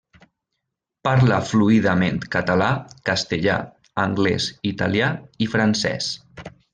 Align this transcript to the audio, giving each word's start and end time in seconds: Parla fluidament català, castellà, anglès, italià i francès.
Parla 1.07 1.35
fluidament 1.49 2.17
català, 2.37 2.69
castellà, 3.11 3.57
anglès, 4.07 4.49
italià 4.73 5.11
i 5.47 5.53
francès. 5.57 6.09